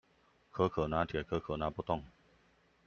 [0.51, 2.03] 可可拿鐵，可可拿不動